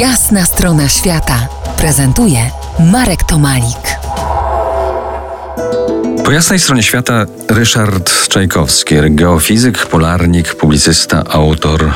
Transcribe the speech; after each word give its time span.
Jasna 0.00 0.44
strona 0.44 0.88
świata 0.88 1.48
prezentuje 1.76 2.50
Marek 2.92 3.24
Tomalik. 3.24 3.98
Po 6.24 6.32
jasnej 6.32 6.58
stronie 6.58 6.82
świata 6.82 7.26
Ryszard 7.48 8.28
Czajkowski, 8.28 8.94
geofizyk, 9.10 9.86
polarnik, 9.86 10.54
publicysta, 10.54 11.24
autor 11.30 11.92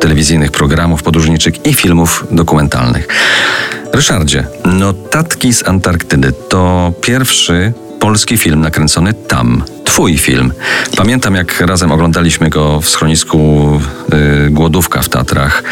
telewizyjnych 0.00 0.50
programów 0.50 1.02
podróżniczych 1.02 1.66
i 1.66 1.74
filmów 1.74 2.26
dokumentalnych. 2.30 3.08
Ryszardzie, 3.92 4.46
Notatki 4.64 5.54
z 5.54 5.68
Antarktydy 5.68 6.32
to 6.32 6.92
pierwszy 7.00 7.72
polski 8.02 8.38
film 8.38 8.60
nakręcony 8.60 9.14
tam. 9.14 9.64
Twój 9.84 10.18
film. 10.18 10.52
Pamiętam, 10.96 11.34
jak 11.34 11.60
razem 11.60 11.92
oglądaliśmy 11.92 12.50
go 12.50 12.80
w 12.80 12.88
schronisku 12.88 13.80
y, 14.46 14.50
Głodówka 14.50 15.02
w 15.02 15.08
Tatrach. 15.08 15.62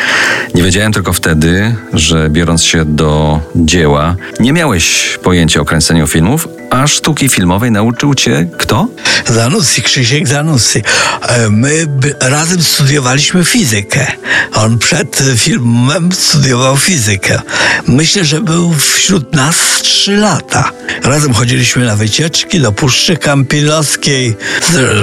Nie 0.55 0.63
wiedziałem 0.63 0.93
tylko 0.93 1.13
wtedy, 1.13 1.75
że 1.93 2.31
biorąc 2.31 2.65
się 2.65 2.85
do 2.85 3.41
dzieła, 3.55 4.17
nie 4.41 4.53
miałeś 4.53 5.19
pojęcia 5.23 5.61
o 5.61 5.65
kręceniu 5.65 6.07
filmów, 6.07 6.49
a 6.71 6.87
sztuki 6.87 7.29
filmowej 7.29 7.71
nauczył 7.71 8.15
cię 8.15 8.49
kto? 8.59 8.89
Zanussi, 9.27 9.83
Krzysiek 9.83 10.29
Zanussi. 10.29 10.83
E, 11.23 11.51
my 11.51 11.87
razem 12.21 12.63
studiowaliśmy 12.63 13.45
fizykę. 13.45 14.07
On 14.55 14.79
przed 14.79 15.23
filmem 15.37 16.13
studiował 16.13 16.77
fizykę. 16.77 17.43
Myślę, 17.87 18.25
że 18.25 18.41
był 18.41 18.75
wśród 18.75 19.35
nas 19.35 19.57
trzy 19.83 20.17
lata. 20.17 20.71
Razem 21.05 21.35
chodziliśmy 21.35 21.87
na 21.87 21.97
wycieczki 21.97 22.20
do 22.61 22.73
Puszczy 22.73 23.17
Kampilowskiej. 23.17 24.37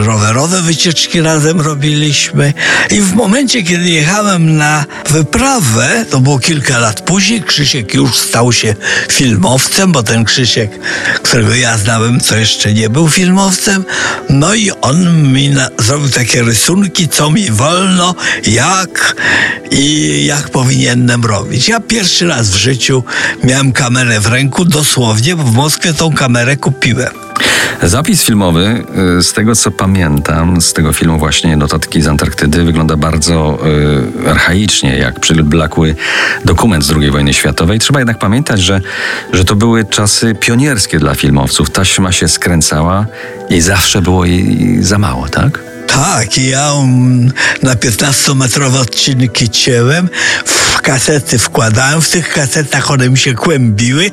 Rowerowe 0.05 0.62
wycieczki 0.62 1.21
razem 1.21 1.62
robiliśmy. 1.62 2.53
I 2.91 3.02
w 3.02 3.13
momencie, 3.13 3.63
kiedy 3.63 3.89
jechałem 3.89 4.58
na 4.58 4.85
wyprawę, 5.09 6.05
to 6.09 6.20
było 6.20 6.39
kilka 6.39 6.80
lat 6.80 7.02
później, 7.02 7.41
Krzysiek 7.41 7.94
już 7.94 8.16
stał 8.16 8.53
się 8.53 8.75
filmowcem, 9.09 9.91
bo 9.91 10.03
ten 10.03 10.25
Krzysiek, 10.25 10.80
którego 11.23 11.56
ja 11.56 11.78
znałem, 11.78 12.19
co 12.19 12.38
jeszcze 12.38 12.73
nie 12.73 12.89
był 12.89 13.09
filmowcem. 13.09 13.86
No 14.30 14.53
i 14.53 14.72
on 14.81 15.31
mi 15.34 15.50
na, 15.50 15.69
zrobił 15.80 16.09
takie 16.09 16.44
rysunki, 16.44 17.09
co 17.09 17.30
mi 17.30 17.52
wolno, 17.52 18.16
jak 18.47 19.16
i 19.71 20.25
jak 20.25 20.49
powinienem 20.49 21.25
robić. 21.25 21.69
Ja 21.69 21.79
pierwszy 21.79 22.27
raz 22.27 22.49
w 22.49 22.55
życiu 22.55 23.03
miałem 23.43 23.71
kamerę 23.71 24.19
w 24.19 24.25
ręku, 24.27 24.65
dosłownie, 24.65 25.35
bo 25.35 25.43
w 25.43 25.53
Moskwie 25.53 25.93
tą 25.93 26.13
kamerę 26.13 26.57
kupiłem. 26.57 27.27
Zapis 27.83 28.23
filmowy, 28.23 28.83
y, 29.19 29.23
z 29.23 29.33
tego 29.33 29.55
co 29.55 29.71
pamiętam, 29.71 30.61
z 30.61 30.73
tego 30.73 30.93
filmu 30.93 31.19
właśnie 31.19 31.57
Notatki 31.57 32.01
z 32.01 32.07
Antarktydy, 32.07 32.63
wygląda 32.63 32.97
bardzo 32.97 33.59
y, 34.25 34.29
archaicznie, 34.29 34.97
jak 34.97 35.19
przyblakły 35.19 35.95
dokument 36.45 36.85
z 36.85 36.91
II 36.91 37.11
wojny 37.11 37.33
światowej. 37.33 37.79
Trzeba 37.79 37.99
jednak 37.99 38.19
pamiętać, 38.19 38.61
że, 38.61 38.81
że 39.33 39.45
to 39.45 39.55
były 39.55 39.85
czasy 39.85 40.35
pionierskie 40.35 40.99
dla 40.99 41.15
filmowców. 41.15 41.69
Taśma 41.69 42.11
się 42.11 42.27
skręcała 42.27 43.05
i 43.49 43.61
zawsze 43.61 44.01
było 44.01 44.25
jej 44.25 44.77
za 44.83 44.97
mało, 44.97 45.29
tak? 45.29 45.66
Tak, 45.88 46.38
ja 46.38 46.73
na 47.61 47.75
15-metrowe 47.75 48.80
odcinki 48.80 49.49
cięłem, 49.49 50.09
kasety 50.88 51.39
wkładałem, 51.39 52.02
w 52.02 52.09
tych 52.09 52.33
kasetach 52.33 52.91
one 52.91 53.09
mi 53.09 53.17
się 53.17 53.33
kłębiły. 53.33 54.11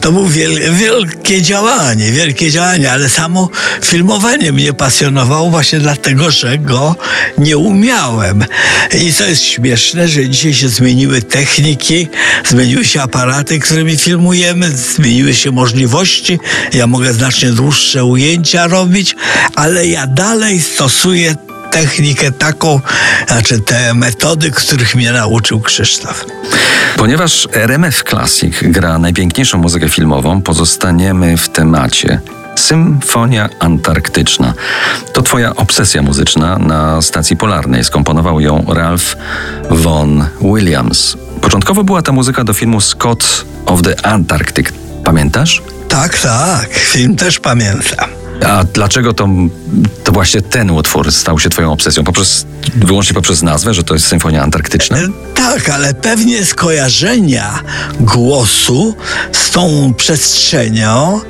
To 0.00 0.12
było 0.12 0.28
wiel 0.28 0.74
wielkie 0.74 1.42
działanie, 1.42 2.12
wielkie 2.12 2.50
działanie, 2.50 2.92
ale 2.92 3.08
samo 3.08 3.50
filmowanie 3.82 4.52
mnie 4.52 4.72
pasjonowało 4.72 5.50
właśnie 5.50 5.78
dlatego, 5.78 6.30
że 6.30 6.58
go 6.58 6.96
nie 7.38 7.56
umiałem. 7.56 8.44
I 9.00 9.12
to 9.12 9.24
jest 9.24 9.42
śmieszne, 9.42 10.08
że 10.08 10.28
dzisiaj 10.28 10.54
się 10.54 10.68
zmieniły 10.68 11.22
techniki, 11.22 12.08
zmieniły 12.48 12.84
się 12.84 13.02
aparaty, 13.02 13.58
którymi 13.58 13.96
filmujemy, 13.96 14.70
zmieniły 14.70 15.34
się 15.34 15.50
możliwości. 15.50 16.38
Ja 16.72 16.86
mogę 16.86 17.12
znacznie 17.12 17.50
dłuższe 17.50 18.04
ujęcia 18.04 18.66
robić, 18.66 19.16
ale 19.54 19.86
ja 19.86 20.06
dalej 20.06 20.60
stosuję 20.60 21.36
technikę 21.74 22.32
taką, 22.32 22.80
znaczy 23.28 23.60
te 23.60 23.94
metody, 23.94 24.50
których 24.50 24.94
mnie 24.94 25.12
nauczył 25.12 25.60
Krzysztof. 25.60 26.24
Ponieważ 26.96 27.48
RMF 27.52 28.04
Classic 28.10 28.54
gra 28.62 28.98
najpiękniejszą 28.98 29.58
muzykę 29.58 29.88
filmową, 29.88 30.42
pozostaniemy 30.42 31.36
w 31.36 31.48
temacie. 31.48 32.20
Symfonia 32.56 33.48
Antarktyczna. 33.60 34.54
To 35.12 35.22
twoja 35.22 35.56
obsesja 35.56 36.02
muzyczna 36.02 36.58
na 36.58 37.02
stacji 37.02 37.36
polarnej. 37.36 37.84
Skomponował 37.84 38.40
ją 38.40 38.64
Ralph 38.68 39.16
Vaughan 39.70 40.26
Williams. 40.40 41.16
Początkowo 41.40 41.84
była 41.84 42.02
ta 42.02 42.12
muzyka 42.12 42.44
do 42.44 42.52
filmu 42.52 42.80
Scott 42.80 43.44
of 43.66 43.82
the 43.82 44.06
Antarctic. 44.06 44.66
Pamiętasz? 45.04 45.62
Tak, 45.88 46.18
tak. 46.18 46.74
Film 46.74 47.16
też 47.16 47.40
pamiętam. 47.40 48.23
A 48.46 48.64
dlaczego 48.64 49.14
to, 49.14 49.28
to 50.04 50.12
właśnie 50.12 50.42
ten 50.42 50.70
utwór 50.70 51.12
stał 51.12 51.38
się 51.38 51.50
twoją 51.50 51.72
obsesją? 51.72 52.04
Poprzez, 52.04 52.46
wyłącznie 52.76 53.14
poprzez 53.14 53.42
nazwę, 53.42 53.74
że 53.74 53.82
to 53.82 53.94
jest 53.94 54.06
Symfonia 54.06 54.42
Antarktyczna? 54.42 54.98
E, 54.98 55.08
tak, 55.34 55.68
ale 55.68 55.94
pewnie 55.94 56.44
skojarzenia 56.44 57.62
głosu 58.00 58.96
z 59.32 59.50
tą 59.50 59.94
przestrzenią 59.94 61.20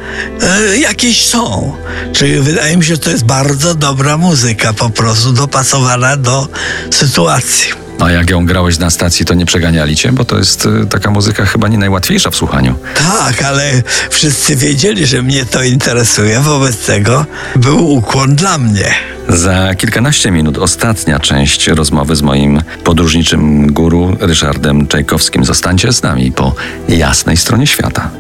e, 0.43 0.79
jakieś 0.79 1.27
są. 1.27 1.73
Czyli 2.13 2.41
wydaje 2.41 2.77
mi 2.77 2.85
się, 2.85 2.95
że 2.95 2.99
to 2.99 3.11
jest 3.11 3.25
bardzo 3.25 3.75
dobra 3.75 4.17
muzyka, 4.17 4.73
po 4.73 4.91
prostu 4.91 5.33
dopasowana 5.33 6.17
do 6.17 6.49
sytuacji. 6.91 7.84
A 8.05 8.11
jak 8.11 8.31
ją 8.31 8.47
grałeś 8.47 8.79
na 8.79 8.91
stacji, 8.91 9.25
to 9.25 9.35
nie 9.35 9.47
przeganiali 9.47 9.97
cię, 9.97 10.13
bo 10.13 10.25
to 10.25 10.39
jest 10.39 10.67
y, 10.67 10.87
taka 10.87 11.11
muzyka 11.11 11.47
chyba 11.47 11.69
nie 11.69 11.79
najłatwiejsza 11.79 12.31
w 12.31 12.37
słuchaniu. 12.37 12.75
Tak, 12.95 13.43
ale 13.43 13.83
wszyscy 14.11 14.57
wiedzieli, 14.57 15.07
że 15.07 15.23
mnie 15.23 15.47
to 15.47 15.63
interesuje, 15.63 16.41
wobec 16.41 16.87
tego 16.87 17.27
był 17.57 17.91
ukłon 17.91 18.35
dla 18.35 18.59
mnie. 18.59 18.95
Za 19.29 19.75
kilkanaście 19.75 20.31
minut 20.31 20.59
ostatnia 20.59 21.21
część 21.21 21.69
rozmowy 21.69 22.17
z 22.17 22.23
moim 22.23 22.63
podróżniczym 22.85 23.73
guru 23.73 24.17
Ryszardem 24.21 24.87
Czajkowskim. 24.87 25.45
Zostańcie 25.45 25.93
z 25.93 26.03
nami 26.03 26.33
po 26.33 26.55
jasnej 26.89 27.37
stronie 27.37 27.67
świata. 27.67 28.11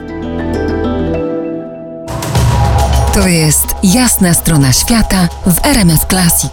To 3.14 3.28
jest 3.28 3.66
jasna 3.82 4.34
strona 4.34 4.72
świata 4.72 5.28
w 5.46 5.66
RMS 5.66 6.00
Classic. 6.10 6.52